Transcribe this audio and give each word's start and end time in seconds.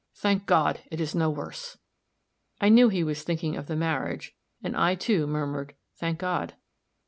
Thank 0.15 0.47
God, 0.47 0.79
it 0.89 0.99
is 0.99 1.13
no 1.13 1.29
worse!" 1.29 1.77
I 2.59 2.69
knew 2.69 2.89
he 2.89 3.03
was 3.03 3.21
thinking 3.21 3.55
of 3.55 3.67
the 3.67 3.75
marriage, 3.75 4.33
and 4.63 4.75
I, 4.75 4.95
too, 4.95 5.27
murmured, 5.27 5.75
"Thank 5.99 6.17
God." 6.17 6.55